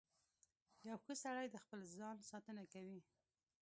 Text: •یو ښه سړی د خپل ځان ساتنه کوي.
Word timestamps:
•یو 0.87 0.97
ښه 1.03 1.13
سړی 1.23 1.47
د 1.51 1.55
خپل 1.63 1.79
ځان 1.97 2.17
ساتنه 2.29 2.63
کوي. 2.73 2.99